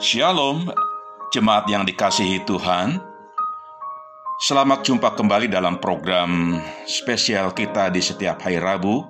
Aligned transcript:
Shalom, 0.00 0.64
jemaat 1.28 1.68
yang 1.68 1.84
dikasihi 1.84 2.48
Tuhan. 2.48 2.96
Selamat 4.40 4.80
jumpa 4.80 5.12
kembali 5.12 5.52
dalam 5.52 5.76
program 5.76 6.56
spesial 6.88 7.52
kita 7.52 7.92
di 7.92 8.00
setiap 8.00 8.40
hari 8.40 8.56
Rabu 8.56 9.04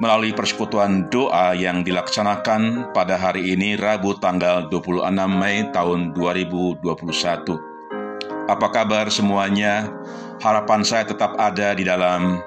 melalui 0.00 0.32
persekutuan 0.32 1.12
doa 1.12 1.52
yang 1.52 1.84
dilaksanakan 1.84 2.96
pada 2.96 3.20
hari 3.20 3.52
ini 3.52 3.76
Rabu 3.76 4.16
tanggal 4.16 4.72
26 4.72 5.12
Mei 5.36 5.68
tahun 5.68 6.16
2021. 6.16 8.48
Apa 8.48 8.72
kabar 8.72 9.12
semuanya? 9.12 9.92
Harapan 10.40 10.88
saya 10.88 11.04
tetap 11.04 11.36
ada 11.36 11.76
di 11.76 11.84
dalam 11.84 12.40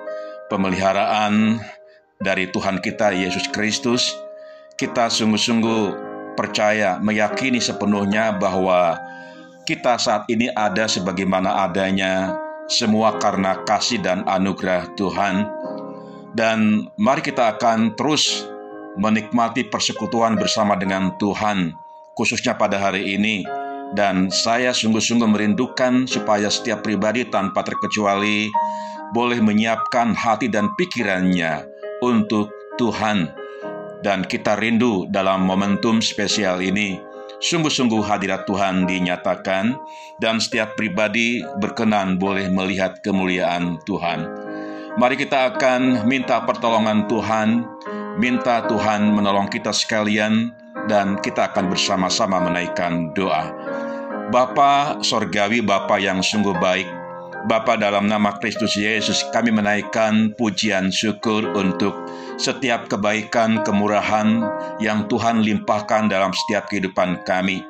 pemeliharaan 0.49 1.61
dari 2.17 2.49
Tuhan 2.49 2.81
kita 2.81 3.13
Yesus 3.13 3.45
Kristus. 3.53 4.17
Kita 4.73 5.13
sungguh-sungguh 5.13 6.08
percaya, 6.39 6.95
meyakini 7.03 7.59
sepenuhnya 7.59 8.31
bahwa 8.39 8.95
kita 9.67 9.99
saat 9.99 10.23
ini 10.31 10.47
ada 10.55 10.87
sebagaimana 10.87 11.67
adanya, 11.67 12.39
semua 12.71 13.19
karena 13.19 13.59
kasih 13.67 13.99
dan 13.99 14.23
anugerah 14.23 14.95
Tuhan. 14.95 15.43
Dan 16.31 16.87
mari 16.95 17.19
kita 17.19 17.59
akan 17.59 17.99
terus 17.99 18.47
menikmati 18.95 19.67
persekutuan 19.67 20.39
bersama 20.39 20.79
dengan 20.79 21.11
Tuhan, 21.19 21.75
khususnya 22.15 22.55
pada 22.55 22.79
hari 22.79 23.19
ini. 23.19 23.43
Dan 23.89 24.29
saya 24.29 24.69
sungguh-sungguh 24.71 25.27
merindukan 25.27 26.05
supaya 26.05 26.47
setiap 26.47 26.85
pribadi 26.85 27.25
tanpa 27.27 27.65
terkecuali 27.65 28.47
boleh 29.17 29.41
menyiapkan 29.41 30.13
hati 30.13 30.45
dan 30.45 30.69
pikirannya 30.77 31.65
untuk 32.05 32.53
Tuhan 32.77 33.38
dan 34.03 34.23
kita 34.23 34.55
rindu 34.59 35.07
dalam 35.11 35.43
momentum 35.43 35.99
spesial 35.99 36.63
ini. 36.63 36.99
Sungguh-sungguh 37.39 38.03
hadirat 38.03 38.43
Tuhan 38.43 38.83
dinyatakan 38.83 39.79
dan 40.19 40.43
setiap 40.43 40.75
pribadi 40.75 41.39
berkenan 41.63 42.19
boleh 42.19 42.51
melihat 42.51 42.99
kemuliaan 42.99 43.79
Tuhan. 43.87 44.27
Mari 44.99 45.15
kita 45.15 45.55
akan 45.55 46.03
minta 46.03 46.43
pertolongan 46.43 47.07
Tuhan, 47.07 47.63
minta 48.19 48.67
Tuhan 48.67 49.15
menolong 49.15 49.47
kita 49.47 49.71
sekalian 49.71 50.51
dan 50.91 51.15
kita 51.23 51.55
akan 51.55 51.71
bersama-sama 51.71 52.43
menaikkan 52.43 53.15
doa. 53.15 53.47
Bapa 54.29 54.99
sorgawi, 54.99 55.63
Bapa 55.63 55.95
yang 55.97 56.19
sungguh 56.19 56.59
baik, 56.59 56.98
Bapa 57.47 57.79
dalam 57.79 58.11
nama 58.11 58.35
Kristus 58.35 58.75
Yesus 58.75 59.23
kami 59.31 59.55
menaikkan 59.55 60.35
pujian 60.35 60.91
syukur 60.91 61.47
untuk 61.55 61.95
setiap 62.35 62.91
kebaikan 62.91 63.63
kemurahan 63.63 64.43
yang 64.83 65.07
Tuhan 65.07 65.47
limpahkan 65.47 66.11
dalam 66.11 66.35
setiap 66.35 66.67
kehidupan 66.67 67.23
kami. 67.23 67.63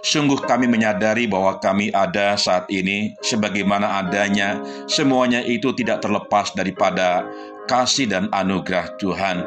Sungguh 0.00 0.40
kami 0.48 0.64
menyadari 0.64 1.28
bahwa 1.28 1.60
kami 1.60 1.92
ada 1.92 2.32
saat 2.40 2.64
ini 2.72 3.12
sebagaimana 3.20 4.00
adanya 4.00 4.56
semuanya 4.88 5.44
itu 5.44 5.76
tidak 5.76 6.00
terlepas 6.00 6.56
daripada 6.56 7.28
kasih 7.68 8.08
dan 8.08 8.32
anugerah 8.32 8.96
Tuhan. 8.96 9.44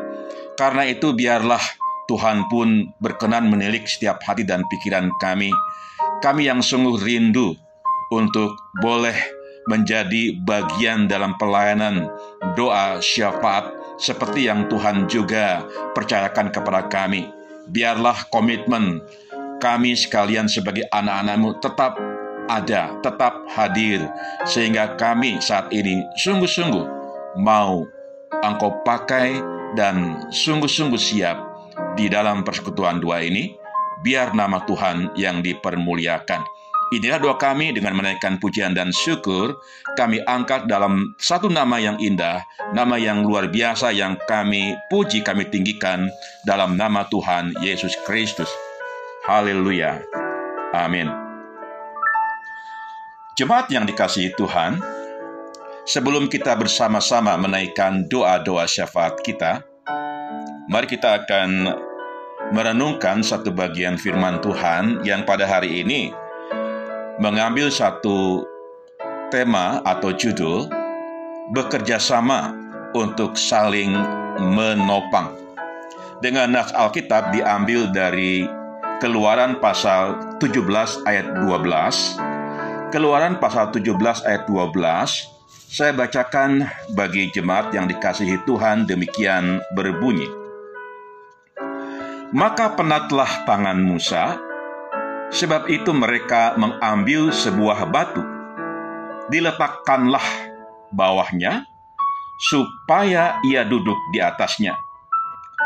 Karena 0.53 0.85
itu 0.85 1.17
biarlah 1.17 1.61
Tuhan 2.05 2.45
pun 2.45 2.93
berkenan 3.01 3.49
menilik 3.49 3.89
setiap 3.89 4.21
hati 4.21 4.45
dan 4.45 4.61
pikiran 4.69 5.09
kami. 5.17 5.49
Kami 6.21 6.45
yang 6.45 6.61
sungguh 6.61 7.01
rindu 7.01 7.57
untuk 8.13 8.53
boleh 8.77 9.42
menjadi 9.67 10.35
bagian 10.43 11.07
dalam 11.07 11.35
pelayanan 11.39 12.07
doa 12.55 12.99
syafaat 12.99 13.71
seperti 13.97 14.49
yang 14.49 14.67
Tuhan 14.67 15.07
juga 15.07 15.63
percayakan 15.95 16.51
kepada 16.51 16.89
kami. 16.89 17.29
Biarlah 17.71 18.27
komitmen 18.27 18.99
kami 19.63 19.95
sekalian 19.95 20.51
sebagai 20.51 20.83
anak-anakmu 20.91 21.63
tetap 21.63 21.95
ada, 22.51 22.91
tetap 22.99 23.47
hadir, 23.47 24.03
sehingga 24.43 24.99
kami 24.99 25.39
saat 25.39 25.71
ini 25.71 26.03
sungguh-sungguh 26.19 26.85
mau 27.39 27.87
engkau 28.43 28.83
pakai 28.83 29.39
dan 29.79 30.27
sungguh-sungguh 30.27 30.99
siap 30.99 31.39
di 31.95 32.11
dalam 32.11 32.43
persekutuan 32.43 32.99
dua 32.99 33.23
ini, 33.23 33.55
biar 34.03 34.35
nama 34.35 34.61
Tuhan 34.67 35.15
yang 35.15 35.39
dipermuliakan. 35.39 36.43
Inilah 36.91 37.21
doa 37.23 37.39
kami 37.39 37.71
dengan 37.71 37.95
menaikkan 37.95 38.41
pujian 38.43 38.75
dan 38.75 38.91
syukur. 38.91 39.55
Kami 39.95 40.19
angkat 40.27 40.67
dalam 40.67 41.15
satu 41.15 41.47
nama 41.47 41.79
yang 41.79 41.95
indah, 42.01 42.43
nama 42.75 42.99
yang 42.99 43.23
luar 43.23 43.47
biasa 43.47 43.95
yang 43.95 44.19
kami 44.27 44.75
puji, 44.91 45.23
kami 45.23 45.47
tinggikan 45.47 46.11
dalam 46.43 46.75
nama 46.75 47.07
Tuhan 47.07 47.55
Yesus 47.63 47.95
Kristus. 48.03 48.51
Haleluya. 49.23 50.03
Amin. 50.75 51.07
Jemaat 53.39 53.71
yang 53.71 53.87
dikasihi 53.87 54.35
Tuhan, 54.37 54.77
sebelum 55.89 56.29
kita 56.29 56.53
bersama-sama 56.59 57.33
menaikkan 57.39 58.05
doa-doa 58.05 58.69
syafaat 58.69 59.17
kita, 59.25 59.65
mari 60.69 60.85
kita 60.85 61.23
akan 61.23 61.49
merenungkan 62.53 63.25
satu 63.25 63.49
bagian 63.49 63.97
firman 63.97 64.37
Tuhan 64.43 65.01
yang 65.01 65.25
pada 65.25 65.49
hari 65.49 65.81
ini 65.81 66.13
mengambil 67.23 67.71
satu 67.71 68.43
tema 69.31 69.79
atau 69.87 70.11
judul 70.11 70.67
bekerja 71.55 71.95
sama 71.95 72.51
untuk 72.91 73.39
saling 73.39 73.95
menopang. 74.51 75.31
Dengan 76.19 76.51
nas 76.51 76.75
Alkitab 76.75 77.31
diambil 77.31 77.87
dari 77.95 78.43
Keluaran 78.99 79.59
pasal 79.59 80.35
17 80.39 80.63
ayat 81.07 81.27
12. 81.43 82.91
Keluaran 82.91 83.35
pasal 83.39 83.71
17 83.71 83.99
ayat 84.23 84.43
12 84.47 84.71
saya 85.67 85.91
bacakan 85.91 86.63
bagi 86.95 87.27
jemaat 87.35 87.75
yang 87.75 87.87
dikasihi 87.87 88.47
Tuhan 88.47 88.87
demikian 88.87 89.59
berbunyi. 89.75 90.27
Maka 92.31 92.79
penatlah 92.79 93.43
tangan 93.43 93.79
Musa 93.83 94.52
Sebab 95.33 95.65
itu 95.65 95.89
mereka 95.97 96.53
mengambil 96.61 97.33
sebuah 97.33 97.89
batu, 97.89 98.21
diletakkanlah 99.33 100.53
bawahnya, 100.93 101.65
supaya 102.37 103.41
ia 103.41 103.65
duduk 103.65 103.97
di 104.13 104.21
atasnya. 104.21 104.77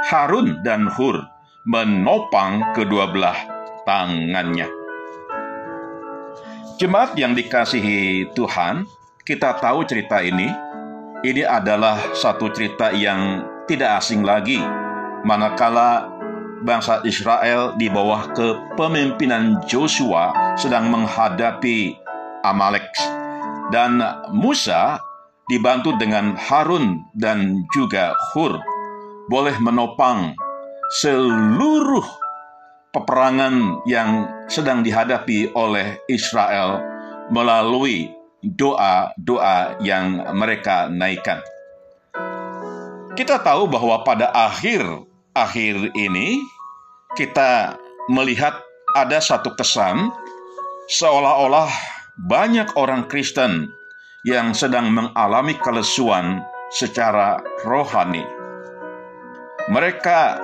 Harun 0.08 0.64
dan 0.64 0.88
Hur 0.88 1.20
menopang 1.68 2.72
kedua 2.72 3.12
belah 3.12 3.36
tangannya. 3.84 4.72
Jemaat 6.80 7.20
yang 7.20 7.36
dikasihi 7.36 8.32
Tuhan, 8.32 8.88
kita 9.28 9.60
tahu 9.60 9.84
cerita 9.84 10.24
ini. 10.24 10.48
Ini 11.28 11.44
adalah 11.44 12.16
satu 12.16 12.54
cerita 12.56 12.94
yang 12.94 13.44
tidak 13.68 14.00
asing 14.00 14.24
lagi, 14.24 14.62
manakala 15.28 16.17
bangsa 16.64 17.04
Israel 17.06 17.76
di 17.78 17.92
bawah 17.92 18.34
kepemimpinan 18.34 19.62
Joshua 19.70 20.56
sedang 20.58 20.90
menghadapi 20.90 21.94
Amalek. 22.46 22.88
Dan 23.68 24.00
Musa 24.32 24.98
dibantu 25.52 25.96
dengan 26.00 26.40
Harun 26.40 27.04
dan 27.12 27.68
juga 27.76 28.16
Hur 28.32 28.58
boleh 29.28 29.60
menopang 29.60 30.32
seluruh 31.04 32.06
peperangan 32.96 33.84
yang 33.84 34.32
sedang 34.48 34.82
dihadapi 34.82 35.52
oleh 35.52 36.00
Israel 36.08 36.80
melalui 37.28 38.08
doa-doa 38.40 39.84
yang 39.84 40.24
mereka 40.32 40.88
naikkan. 40.88 41.44
Kita 43.18 43.42
tahu 43.42 43.68
bahwa 43.68 44.06
pada 44.06 44.32
akhir 44.32 44.86
akhir 45.46 45.94
ini 45.94 46.42
kita 47.14 47.78
melihat 48.10 48.58
ada 48.98 49.22
satu 49.22 49.54
kesan 49.54 50.10
seolah-olah 50.90 51.70
banyak 52.26 52.74
orang 52.80 53.06
Kristen 53.06 53.70
yang 54.26 54.56
sedang 54.58 54.90
mengalami 54.90 55.54
kelesuan 55.62 56.42
secara 56.74 57.38
rohani. 57.64 58.26
Mereka 59.70 60.42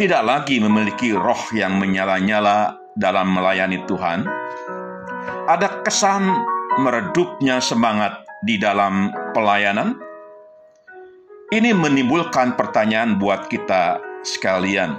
tidak 0.00 0.22
lagi 0.24 0.56
memiliki 0.62 1.12
roh 1.12 1.42
yang 1.52 1.76
menyala-nyala 1.76 2.78
dalam 2.96 3.34
melayani 3.34 3.84
Tuhan. 3.84 4.24
Ada 5.50 5.82
kesan 5.84 6.26
meredupnya 6.80 7.60
semangat 7.60 8.24
di 8.46 8.56
dalam 8.56 9.12
pelayanan, 9.36 9.98
ini 11.52 11.76
menimbulkan 11.76 12.56
pertanyaan 12.56 13.20
buat 13.20 13.52
kita 13.52 14.00
sekalian. 14.24 14.96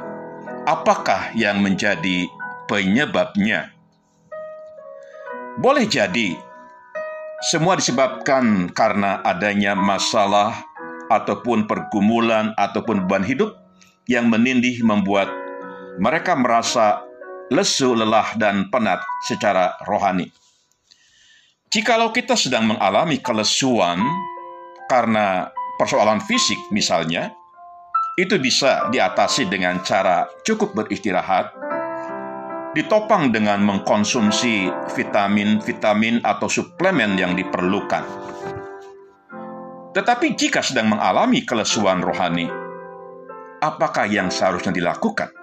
Apakah 0.69 1.33
yang 1.33 1.65
menjadi 1.65 2.29
penyebabnya? 2.69 3.73
Boleh 5.57 5.89
jadi 5.89 6.37
semua 7.49 7.73
disebabkan 7.73 8.69
karena 8.69 9.17
adanya 9.25 9.73
masalah 9.73 10.61
ataupun 11.09 11.65
pergumulan 11.65 12.53
ataupun 12.53 13.09
beban 13.09 13.25
hidup 13.25 13.57
yang 14.05 14.29
menindih 14.29 14.85
membuat 14.85 15.33
mereka 15.97 16.37
merasa 16.37 17.01
lesu, 17.49 17.97
lelah, 17.97 18.37
dan 18.37 18.69
penat 18.69 19.01
secara 19.25 19.73
rohani. 19.89 20.29
Jikalau 21.73 22.13
kita 22.13 22.37
sedang 22.37 22.69
mengalami 22.69 23.17
kelesuan 23.17 23.97
karena 24.85 25.49
persoalan 25.83 26.23
fisik 26.23 26.71
misalnya, 26.71 27.35
itu 28.15 28.39
bisa 28.39 28.87
diatasi 28.87 29.51
dengan 29.51 29.83
cara 29.83 30.23
cukup 30.47 30.71
beristirahat, 30.71 31.51
ditopang 32.71 33.35
dengan 33.35 33.59
mengkonsumsi 33.67 34.71
vitamin-vitamin 34.95 36.23
atau 36.23 36.47
suplemen 36.47 37.19
yang 37.19 37.35
diperlukan. 37.35 38.07
Tetapi 39.91 40.39
jika 40.39 40.63
sedang 40.63 40.95
mengalami 40.95 41.43
kelesuan 41.43 41.99
rohani, 41.99 42.47
apakah 43.59 44.07
yang 44.07 44.31
seharusnya 44.31 44.71
dilakukan? 44.71 45.35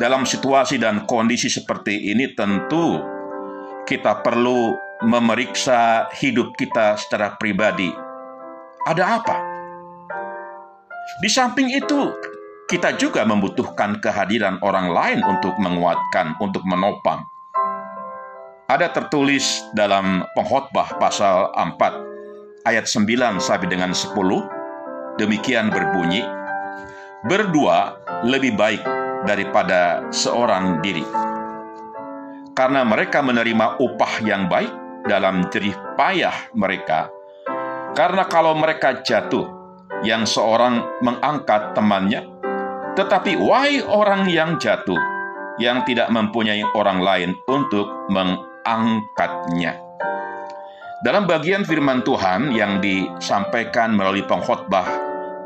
Dalam 0.00 0.24
situasi 0.24 0.80
dan 0.80 1.04
kondisi 1.04 1.52
seperti 1.52 2.08
ini 2.08 2.32
tentu 2.32 3.04
kita 3.84 4.24
perlu 4.24 4.72
memeriksa 5.04 6.08
hidup 6.16 6.56
kita 6.56 6.96
secara 6.96 7.36
pribadi. 7.36 8.09
Ada 8.90 9.22
apa? 9.22 9.36
Di 11.22 11.30
samping 11.30 11.70
itu, 11.70 12.10
kita 12.66 12.98
juga 12.98 13.22
membutuhkan 13.22 14.02
kehadiran 14.02 14.58
orang 14.66 14.90
lain 14.90 15.22
untuk 15.30 15.54
menguatkan, 15.62 16.34
untuk 16.42 16.66
menopang. 16.66 17.22
Ada 18.66 18.90
tertulis 18.90 19.62
dalam 19.78 20.26
pengkhotbah 20.34 20.98
pasal 20.98 21.54
4 21.54 22.66
ayat 22.66 22.90
9 22.90 23.38
sampai 23.38 23.70
dengan 23.70 23.94
10 23.94 24.10
demikian 25.22 25.70
berbunyi 25.70 26.26
berdua 27.30 27.94
lebih 28.26 28.58
baik 28.58 28.82
daripada 29.22 30.02
seorang 30.10 30.82
diri 30.82 31.06
karena 32.58 32.82
mereka 32.82 33.22
menerima 33.22 33.78
upah 33.78 34.14
yang 34.26 34.50
baik 34.50 34.70
dalam 35.06 35.46
jerih 35.50 35.74
payah 35.94 36.34
mereka. 36.58 37.19
Karena 37.94 38.22
kalau 38.30 38.54
mereka 38.54 39.02
jatuh, 39.02 39.60
yang 40.00 40.24
seorang 40.24 41.02
mengangkat 41.04 41.76
temannya, 41.76 42.24
tetapi 42.96 43.36
wahai 43.36 43.84
orang 43.84 44.28
yang 44.30 44.56
jatuh, 44.56 44.96
yang 45.60 45.84
tidak 45.84 46.08
mempunyai 46.08 46.64
orang 46.72 47.04
lain 47.04 47.30
untuk 47.50 47.86
mengangkatnya. 48.08 49.76
Dalam 51.00 51.24
bagian 51.24 51.64
firman 51.64 52.04
Tuhan 52.04 52.52
yang 52.52 52.80
disampaikan 52.84 53.96
melalui 53.96 54.20
pengkhotbah 54.24 54.84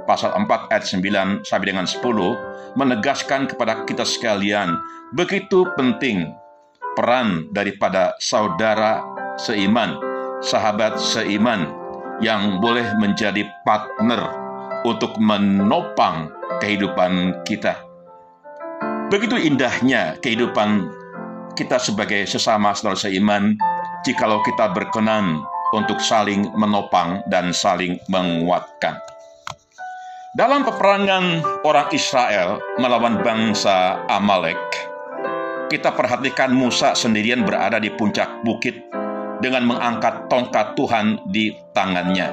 pasal 0.03 0.35
4 0.35 0.71
ayat 0.75 0.85
9 0.85 1.47
sampai 1.47 1.67
dengan 1.71 1.87
10 1.87 2.03
menegaskan 2.75 3.47
kepada 3.47 3.87
kita 3.87 4.03
sekalian 4.03 4.75
begitu 5.15 5.63
penting 5.79 6.35
peran 6.99 7.47
daripada 7.55 8.19
saudara 8.19 8.99
seiman, 9.39 9.95
sahabat 10.43 10.99
seiman 10.99 11.84
yang 12.23 12.63
boleh 12.63 12.87
menjadi 13.01 13.43
partner 13.67 14.23
untuk 14.85 15.17
menopang 15.19 16.31
kehidupan 16.61 17.43
kita. 17.49 17.75
Begitu 19.09 19.41
indahnya 19.41 20.19
kehidupan 20.21 20.91
kita 21.55 21.79
sebagai 21.79 22.27
sesama 22.27 22.75
saudara 22.75 22.99
seiman 22.99 23.55
jikalau 24.03 24.43
kita 24.43 24.71
berkenan 24.75 25.41
untuk 25.75 25.99
saling 25.99 26.51
menopang 26.55 27.25
dan 27.31 27.51
saling 27.51 27.99
menguatkan. 28.11 28.99
Dalam 30.35 30.67
peperangan 30.67 31.47
orang 31.63 31.89
Israel 31.95 32.59
melawan 32.83 33.23
bangsa 33.23 34.03
Amalek, 34.11 34.59
kita 35.71 35.95
perhatikan 35.95 36.51
Musa 36.51 36.99
sendirian 36.99 37.47
berada 37.47 37.79
di 37.79 37.91
puncak 37.95 38.43
bukit 38.43 38.75
dengan 39.45 39.69
mengangkat 39.69 40.33
tongkat 40.33 40.73
Tuhan 40.73 41.21
di 41.29 41.53
tangannya. 41.77 42.33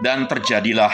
Dan 0.00 0.24
terjadilah 0.24 0.88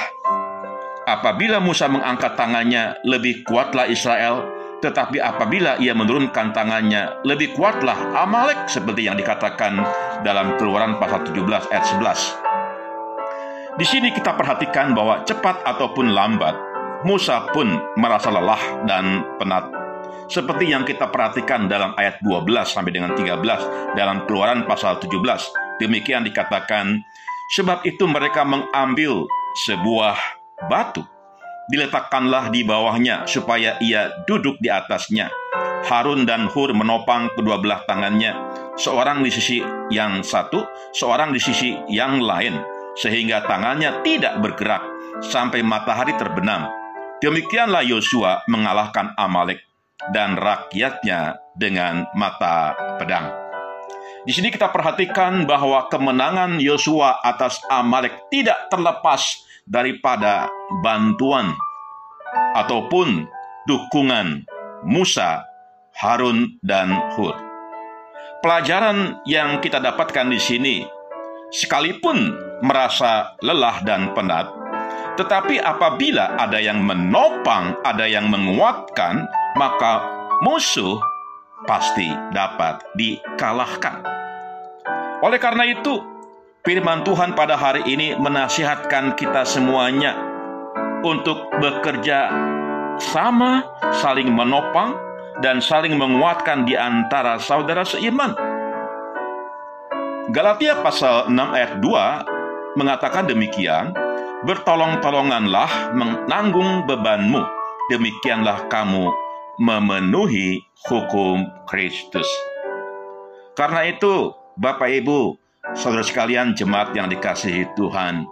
apabila 1.06 1.62
Musa 1.62 1.86
mengangkat 1.86 2.34
tangannya 2.34 2.98
lebih 3.06 3.46
kuatlah 3.46 3.86
Israel, 3.86 4.42
tetapi 4.82 5.22
apabila 5.22 5.78
ia 5.78 5.94
menurunkan 5.94 6.50
tangannya 6.50 7.22
lebih 7.22 7.54
kuatlah 7.54 7.94
Amalek 8.18 8.66
seperti 8.66 9.06
yang 9.06 9.14
dikatakan 9.14 9.78
dalam 10.26 10.58
Keluaran 10.58 10.98
pasal 10.98 11.22
17 11.22 11.70
ayat 11.70 11.86
11. 11.94 13.78
Di 13.78 13.86
sini 13.86 14.10
kita 14.10 14.34
perhatikan 14.34 14.98
bahwa 14.98 15.22
cepat 15.22 15.62
ataupun 15.62 16.10
lambat 16.10 16.58
Musa 17.06 17.46
pun 17.54 17.70
merasa 17.94 18.34
lelah 18.34 18.82
dan 18.88 19.22
penat 19.38 19.85
seperti 20.26 20.74
yang 20.74 20.82
kita 20.82 21.10
perhatikan 21.10 21.70
dalam 21.70 21.94
ayat 21.94 22.18
12 22.22 22.46
sampai 22.66 22.92
dengan 22.94 23.14
13 23.14 23.94
dalam 23.94 24.26
Keluaran 24.26 24.66
pasal 24.66 24.98
17. 24.98 25.22
Demikian 25.78 26.26
dikatakan, 26.26 26.98
sebab 27.54 27.86
itu 27.86 28.04
mereka 28.10 28.42
mengambil 28.42 29.28
sebuah 29.66 30.18
batu, 30.66 31.06
diletakkanlah 31.70 32.50
di 32.50 32.66
bawahnya 32.66 33.26
supaya 33.28 33.78
ia 33.78 34.10
duduk 34.26 34.58
di 34.58 34.66
atasnya. 34.70 35.30
Harun 35.86 36.26
dan 36.26 36.50
Hur 36.50 36.74
menopang 36.74 37.30
kedua 37.38 37.62
belah 37.62 37.86
tangannya, 37.86 38.34
seorang 38.74 39.22
di 39.22 39.30
sisi 39.30 39.62
yang 39.94 40.26
satu, 40.26 40.66
seorang 40.90 41.30
di 41.30 41.38
sisi 41.38 41.78
yang 41.86 42.18
lain, 42.18 42.58
sehingga 42.98 43.46
tangannya 43.46 44.02
tidak 44.02 44.42
bergerak 44.42 44.82
sampai 45.22 45.62
matahari 45.62 46.18
terbenam. 46.18 46.66
Demikianlah 47.22 47.86
Yosua 47.86 48.44
mengalahkan 48.50 49.14
Amalek 49.16 49.65
dan 50.12 50.36
rakyatnya 50.36 51.40
dengan 51.56 52.06
mata 52.12 52.76
pedang. 53.00 53.32
Di 54.26 54.34
sini 54.34 54.50
kita 54.50 54.74
perhatikan 54.74 55.46
bahwa 55.46 55.86
kemenangan 55.86 56.58
Yosua 56.58 57.22
atas 57.22 57.62
Amalek 57.70 58.26
tidak 58.26 58.66
terlepas 58.68 59.22
daripada 59.66 60.50
bantuan 60.82 61.54
ataupun 62.58 63.26
dukungan 63.70 64.42
Musa, 64.82 65.46
Harun, 65.94 66.58
dan 66.62 66.90
Hur. 67.14 67.38
Pelajaran 68.42 69.22
yang 69.26 69.58
kita 69.62 69.78
dapatkan 69.78 70.26
di 70.30 70.38
sini, 70.38 70.76
sekalipun 71.54 72.34
merasa 72.62 73.34
lelah 73.42 73.82
dan 73.82 74.10
penat, 74.14 74.50
tetapi 75.16 75.58
apabila 75.60 76.36
ada 76.36 76.60
yang 76.60 76.84
menopang, 76.84 77.72
ada 77.82 78.04
yang 78.04 78.28
menguatkan, 78.28 79.24
maka 79.56 80.04
musuh 80.44 81.00
pasti 81.64 82.12
dapat 82.36 82.84
dikalahkan. 82.94 84.04
Oleh 85.24 85.40
karena 85.40 85.64
itu, 85.64 86.04
firman 86.62 87.00
Tuhan 87.02 87.32
pada 87.32 87.56
hari 87.56 87.88
ini 87.88 88.12
menasihatkan 88.20 89.16
kita 89.16 89.48
semuanya 89.48 90.12
untuk 91.00 91.48
bekerja 91.56 92.28
sama, 93.00 93.64
saling 93.96 94.28
menopang, 94.28 94.92
dan 95.40 95.64
saling 95.64 95.96
menguatkan 95.96 96.68
di 96.68 96.76
antara 96.76 97.40
saudara 97.40 97.84
seiman. 97.84 98.36
Galatia 100.32 100.80
pasal 100.84 101.32
6 101.32 101.56
ayat 101.56 101.80
2 101.80 102.76
mengatakan 102.76 103.24
demikian, 103.24 104.05
Bertolong-tolonganlah 104.44 105.96
menanggung 105.96 106.84
bebanmu, 106.84 107.40
demikianlah 107.88 108.68
kamu 108.68 109.08
memenuhi 109.56 110.60
hukum 110.84 111.48
Kristus. 111.64 112.28
Karena 113.56 113.88
itu, 113.88 114.36
Bapak 114.60 114.92
Ibu, 114.92 115.40
saudara 115.72 116.04
sekalian 116.04 116.52
jemaat 116.52 116.92
yang 116.92 117.08
dikasihi 117.08 117.72
Tuhan, 117.80 118.28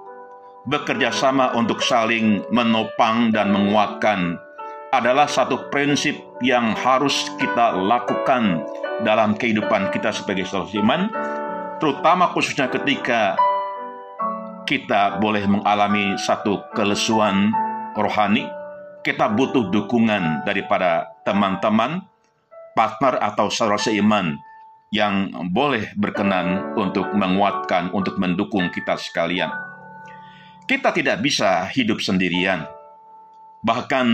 bekerja 0.69 1.09
sama 1.09 1.57
untuk 1.57 1.81
saling 1.81 2.45
menopang 2.53 3.33
dan 3.33 3.49
menguatkan 3.49 4.37
adalah 4.93 5.25
satu 5.25 5.73
prinsip 5.73 6.21
yang 6.45 6.77
harus 6.77 7.33
kita 7.41 7.81
lakukan 7.81 8.61
dalam 9.09 9.33
kehidupan 9.41 9.89
kita 9.89 10.13
sebagai 10.13 10.45
saudara 10.45 10.85
iman, 10.85 11.01
terutama 11.81 12.29
khususnya 12.29 12.69
ketika 12.69 13.41
kita 14.65 15.21
boleh 15.21 15.45
mengalami 15.45 16.17
satu 16.17 16.65
kelesuan 16.73 17.53
rohani, 17.93 18.49
kita 19.05 19.29
butuh 19.29 19.69
dukungan 19.69 20.49
daripada 20.49 21.13
teman-teman, 21.29 22.01
partner 22.73 23.21
atau 23.21 23.53
saudara 23.53 23.77
seiman 23.77 24.41
yang 24.89 25.29
boleh 25.53 25.93
berkenan 26.01 26.73
untuk 26.81 27.13
menguatkan, 27.13 27.93
untuk 27.93 28.17
mendukung 28.17 28.73
kita 28.73 28.97
sekalian. 28.97 29.53
Kita 30.65 30.97
tidak 30.97 31.21
bisa 31.21 31.69
hidup 31.69 32.01
sendirian. 32.01 32.65
Bahkan 33.61 34.07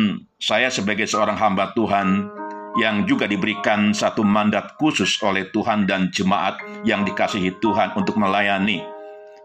saya 0.42 0.66
sebagai 0.66 1.06
seorang 1.06 1.38
hamba 1.38 1.70
Tuhan 1.78 2.26
yang 2.78 3.06
juga 3.06 3.26
diberikan 3.30 3.94
satu 3.94 4.26
mandat 4.26 4.74
khusus 4.78 5.18
oleh 5.22 5.50
Tuhan 5.54 5.86
dan 5.86 6.10
jemaat 6.10 6.58
yang 6.82 7.06
dikasihi 7.06 7.58
Tuhan 7.62 7.94
untuk 7.94 8.18
melayani. 8.18 8.89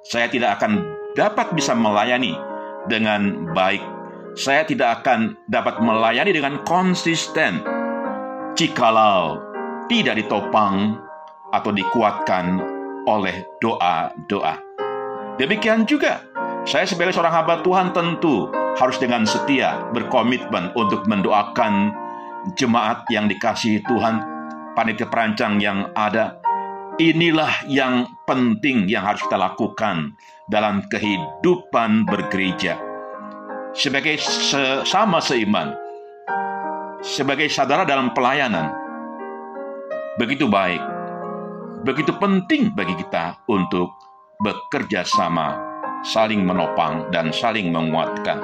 Saya 0.06 0.30
tidak 0.30 0.62
akan 0.62 0.86
dapat 1.18 1.54
bisa 1.58 1.74
melayani 1.74 2.38
dengan 2.86 3.50
baik 3.58 3.96
saya 4.36 4.68
tidak 4.68 5.02
akan 5.02 5.40
dapat 5.48 5.80
melayani 5.80 6.36
dengan 6.36 6.60
konsisten 6.68 7.64
jikalau 8.60 9.40
tidak 9.88 10.20
ditopang 10.20 11.00
atau 11.56 11.72
dikuatkan 11.72 12.60
oleh 13.08 13.48
doa-doa. 13.64 14.60
Demikian 15.40 15.88
juga, 15.88 16.20
saya 16.68 16.84
sebagai 16.84 17.16
seorang 17.16 17.32
hamba 17.32 17.64
Tuhan 17.64 17.96
tentu 17.96 18.52
harus 18.76 19.00
dengan 19.00 19.24
setia 19.24 19.88
berkomitmen 19.96 20.76
untuk 20.76 21.08
mendoakan 21.08 21.96
jemaat 22.60 23.08
yang 23.08 23.32
dikasihi 23.32 23.88
Tuhan, 23.88 24.20
panitia 24.76 25.08
perancang 25.08 25.64
yang 25.64 25.96
ada. 25.96 26.44
Inilah 26.96 27.68
yang 27.68 28.08
penting 28.24 28.88
yang 28.88 29.04
harus 29.04 29.20
kita 29.28 29.36
lakukan 29.36 30.16
dalam 30.48 30.80
kehidupan 30.88 32.08
bergereja. 32.08 32.80
Sebagai 33.76 34.16
sesama 34.16 35.20
seiman, 35.20 35.76
sebagai 37.04 37.52
saudara 37.52 37.84
dalam 37.84 38.16
pelayanan, 38.16 38.72
begitu 40.16 40.48
baik, 40.48 40.80
begitu 41.84 42.16
penting 42.16 42.72
bagi 42.72 42.96
kita 42.96 43.44
untuk 43.52 43.92
bekerja 44.40 45.04
sama, 45.04 45.60
saling 46.08 46.48
menopang, 46.48 47.12
dan 47.12 47.36
saling 47.36 47.76
menguatkan. 47.76 48.40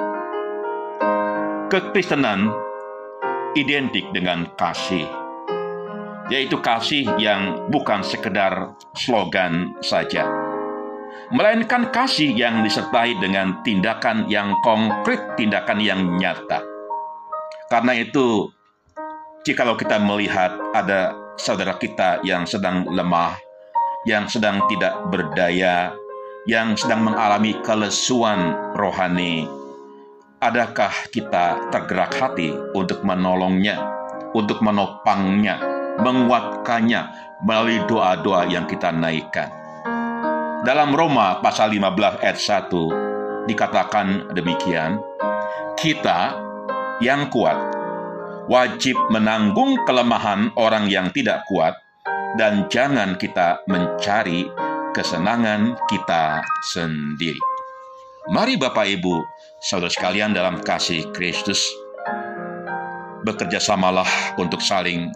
Kekristenan 1.72 2.52
identik 3.56 4.04
dengan 4.12 4.44
kasih, 4.60 5.08
yaitu 6.32 6.56
kasih 6.64 7.04
yang 7.20 7.68
bukan 7.68 8.00
sekedar 8.00 8.72
slogan 8.96 9.76
saja, 9.84 10.24
melainkan 11.28 11.92
kasih 11.92 12.32
yang 12.32 12.64
disertai 12.64 13.20
dengan 13.20 13.60
tindakan 13.60 14.24
yang 14.32 14.56
konkret, 14.64 15.36
tindakan 15.36 15.76
yang 15.84 16.00
nyata. 16.16 16.64
Karena 17.68 17.92
itu, 18.00 18.48
jikalau 19.44 19.76
kita 19.76 20.00
melihat 20.00 20.56
ada 20.72 21.12
saudara 21.36 21.76
kita 21.76 22.24
yang 22.24 22.48
sedang 22.48 22.88
lemah, 22.88 23.36
yang 24.08 24.24
sedang 24.24 24.64
tidak 24.72 24.96
berdaya, 25.12 25.92
yang 26.48 26.80
sedang 26.80 27.12
mengalami 27.12 27.60
kelesuan 27.60 28.72
rohani, 28.72 29.44
adakah 30.40 30.92
kita 31.12 31.68
tergerak 31.68 32.16
hati 32.16 32.56
untuk 32.72 33.04
menolongnya, 33.04 33.76
untuk 34.32 34.64
menopangnya, 34.64 35.71
menguatkannya 36.00 37.02
melalui 37.44 37.82
doa-doa 37.84 38.48
yang 38.48 38.64
kita 38.64 38.88
naikkan? 38.94 39.52
Dalam 40.62 40.94
Roma 40.94 41.42
pasal 41.42 41.74
15 41.74 42.22
ayat 42.22 42.38
1 42.38 43.50
dikatakan 43.50 44.30
demikian, 44.32 45.02
kita 45.74 46.38
yang 47.02 47.26
kuat 47.28 47.82
wajib 48.50 48.98
menanggung 49.10 49.78
kelemahan 49.86 50.50
orang 50.58 50.90
yang 50.90 51.10
tidak 51.14 51.46
kuat, 51.46 51.78
dan 52.38 52.66
jangan 52.66 53.14
kita 53.20 53.62
mencari 53.70 54.48
kesenangan 54.96 55.78
kita 55.86 56.42
sendiri. 56.74 57.38
Mari, 58.30 58.54
Bapak 58.54 58.86
Ibu, 58.86 59.14
saudara 59.58 59.90
sekalian, 59.90 60.30
dalam 60.30 60.62
kasih 60.62 61.10
Kristus, 61.10 61.58
bekerja 63.26 63.58
samalah 63.58 64.06
untuk 64.38 64.62
saling 64.62 65.10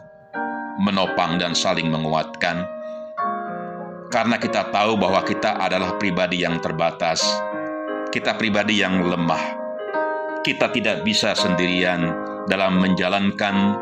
menopang 0.80 1.40
dan 1.40 1.56
saling 1.56 1.88
menguatkan, 1.88 2.64
karena 4.12 4.36
kita 4.38 4.70
tahu 4.70 4.96
bahwa 4.96 5.20
kita 5.26 5.58
adalah 5.58 5.98
pribadi 5.98 6.46
yang 6.46 6.62
terbatas, 6.62 7.24
kita 8.14 8.38
pribadi 8.38 8.80
yang 8.80 9.02
lemah, 9.02 9.42
kita 10.46 10.70
tidak 10.70 11.02
bisa 11.02 11.34
sendirian 11.34 12.14
dalam 12.46 12.78
menjalankan 12.78 13.76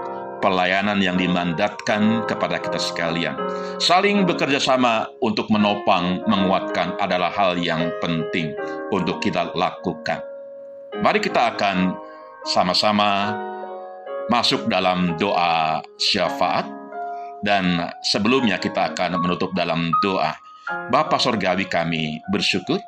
pelayanan 0.45 1.01
yang 1.01 1.17
dimandatkan 1.17 2.29
kepada 2.29 2.61
kita 2.61 2.77
sekalian. 2.77 3.33
Saling 3.81 4.29
bekerja 4.29 4.61
sama 4.61 5.09
untuk 5.25 5.49
menopang, 5.49 6.21
menguatkan 6.29 7.01
adalah 7.01 7.33
hal 7.33 7.57
yang 7.57 7.89
penting 8.05 8.53
untuk 8.93 9.25
kita 9.25 9.57
lakukan. 9.57 10.21
Mari 11.01 11.25
kita 11.25 11.57
akan 11.57 11.97
sama-sama 12.45 13.33
masuk 14.29 14.69
dalam 14.69 15.17
doa 15.17 15.81
syafaat 15.97 16.84
dan 17.45 17.93
sebelumnya 18.01 18.57
kita 18.57 18.97
akan 18.97 19.21
menutup 19.21 19.53
dalam 19.53 19.93
doa. 20.01 20.33
Bapa 20.89 21.21
Sorgawi 21.21 21.69
kami 21.69 22.25
bersyukur 22.33 22.81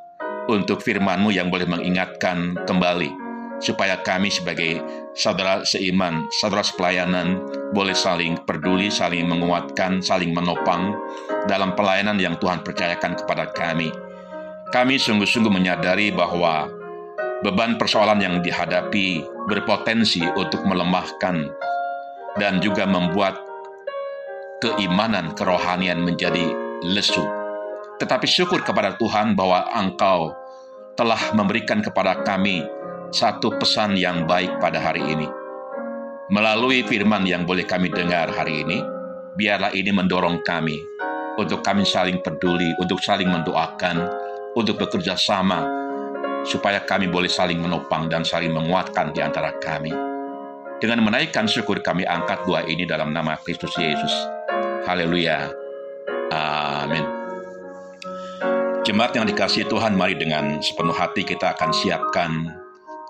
untuk 0.48 0.80
firman-Mu 0.80 1.28
yang 1.28 1.52
boleh 1.52 1.68
mengingatkan 1.68 2.56
kembali 2.64 3.28
supaya 3.60 4.00
kami 4.00 4.32
sebagai 4.32 4.80
saudara 5.12 5.64
seiman, 5.64 6.28
saudara 6.40 6.64
sepelayanan 6.64 7.40
boleh 7.72 7.96
saling 7.96 8.36
peduli, 8.48 8.88
saling 8.88 9.28
menguatkan, 9.28 10.00
saling 10.00 10.32
menopang 10.32 10.96
dalam 11.48 11.76
pelayanan 11.76 12.16
yang 12.16 12.36
Tuhan 12.40 12.64
percayakan 12.64 13.16
kepada 13.16 13.52
kami. 13.52 13.92
Kami 14.72 14.96
sungguh-sungguh 14.98 15.52
menyadari 15.52 16.12
bahwa 16.12 16.68
beban 17.44 17.76
persoalan 17.76 18.20
yang 18.20 18.40
dihadapi 18.40 19.24
berpotensi 19.46 20.24
untuk 20.36 20.64
melemahkan 20.64 21.48
dan 22.36 22.60
juga 22.60 22.84
membuat 22.84 23.45
keimanan 24.62 25.36
kerohanian 25.36 26.00
menjadi 26.00 26.52
lesu. 26.84 27.22
Tetapi 27.96 28.26
syukur 28.28 28.60
kepada 28.64 28.96
Tuhan 28.96 29.32
bahwa 29.36 29.68
Engkau 29.72 30.32
telah 30.96 31.20
memberikan 31.36 31.80
kepada 31.84 32.24
kami 32.24 32.64
satu 33.12 33.56
pesan 33.56 33.96
yang 33.96 34.24
baik 34.24 34.56
pada 34.60 34.80
hari 34.80 35.04
ini. 35.04 35.28
Melalui 36.32 36.82
firman 36.82 37.22
yang 37.22 37.46
boleh 37.46 37.62
kami 37.62 37.92
dengar 37.92 38.32
hari 38.34 38.66
ini, 38.66 38.82
biarlah 39.38 39.70
ini 39.76 39.94
mendorong 39.94 40.42
kami 40.42 40.76
untuk 41.38 41.62
kami 41.62 41.84
saling 41.84 42.18
peduli, 42.24 42.72
untuk 42.80 42.98
saling 42.98 43.28
mendoakan, 43.28 44.08
untuk 44.56 44.80
bekerja 44.80 45.14
sama, 45.14 45.62
supaya 46.42 46.82
kami 46.82 47.06
boleh 47.06 47.30
saling 47.30 47.60
menopang 47.60 48.08
dan 48.08 48.24
saling 48.24 48.50
menguatkan 48.50 49.12
di 49.12 49.20
antara 49.20 49.54
kami. 49.60 49.92
Dengan 50.76 51.04
menaikkan 51.04 51.48
syukur 51.48 51.80
kami 51.80 52.04
angkat 52.04 52.44
doa 52.44 52.64
ini 52.64 52.84
dalam 52.84 53.12
nama 53.12 53.36
Kristus 53.40 53.72
Yesus. 53.80 54.12
Haleluya. 54.86 55.50
Amin. 56.30 57.02
Jemaat 58.86 59.18
yang 59.18 59.26
dikasih 59.26 59.66
Tuhan, 59.66 59.98
mari 59.98 60.14
dengan 60.14 60.62
sepenuh 60.62 60.94
hati 60.94 61.26
kita 61.26 61.58
akan 61.58 61.74
siapkan 61.74 62.30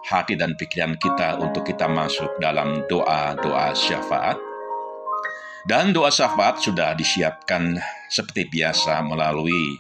hati 0.09 0.41
dan 0.41 0.57
pikiran 0.57 0.97
kita 0.97 1.37
untuk 1.37 1.69
kita 1.69 1.85
masuk 1.85 2.33
dalam 2.41 2.81
doa-doa 2.89 3.77
syafaat. 3.77 4.41
Dan 5.69 5.93
doa 5.93 6.09
syafaat 6.09 6.65
sudah 6.65 6.97
disiapkan 6.97 7.77
seperti 8.09 8.49
biasa 8.49 9.05
melalui 9.05 9.77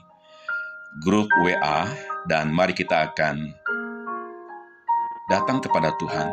grup 1.00 1.32
WA 1.40 1.88
dan 2.28 2.52
mari 2.52 2.76
kita 2.76 3.08
akan 3.08 3.56
datang 5.32 5.64
kepada 5.64 5.96
Tuhan 5.96 6.28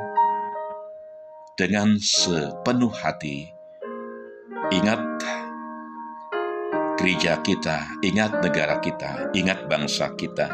dengan 1.55 1.95
sepenuh 2.03 2.91
hati. 2.91 3.47
Ingat 4.73 5.12
gereja 7.03 7.35
kita, 7.43 7.99
ingat 7.99 8.39
negara 8.39 8.79
kita, 8.79 9.27
ingat 9.35 9.67
bangsa 9.67 10.15
kita. 10.15 10.47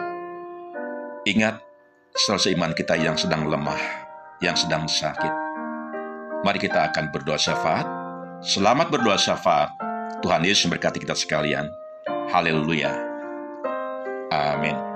Ingat 1.29 1.61
saudara 2.17 2.41
seiman 2.41 2.73
kita 2.73 2.97
yang 2.97 3.13
sedang 3.13 3.45
lemah, 3.45 3.77
yang 4.41 4.57
sedang 4.57 4.89
sakit. 4.89 5.29
Mari 6.41 6.57
kita 6.57 6.89
akan 6.89 7.13
berdoa 7.13 7.37
syafaat. 7.37 7.85
Selamat 8.41 8.89
berdoa 8.89 9.21
syafaat. 9.21 9.77
Tuhan 10.25 10.41
Yesus 10.41 10.65
memberkati 10.65 10.97
kita 10.97 11.13
sekalian. 11.13 11.69
Haleluya. 12.33 12.97
Amin. 14.33 14.88